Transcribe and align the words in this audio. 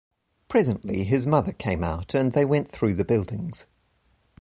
Presently 0.47 1.03
his 1.03 1.27
mother 1.27 1.51
came 1.51 1.83
out, 1.83 2.15
and 2.15 2.31
they 2.31 2.43
went 2.43 2.67
through 2.71 2.95
the 2.95 3.05
buildings. 3.05 3.67